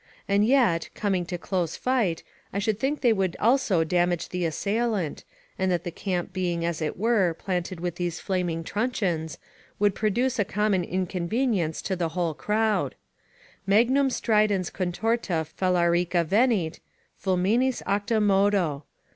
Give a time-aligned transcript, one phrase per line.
[0.27, 5.23] And yet, coming to close fight, I should think they would also damage the assailant,
[5.59, 9.37] and that the camp being as it were planted with these flaming truncheons,
[9.77, 12.95] would produce a common inconvenience to the whole crowd:
[13.67, 16.79] "Magnum stridens contorta Phalarica venit,
[17.23, 18.85] Fulminis acta modo."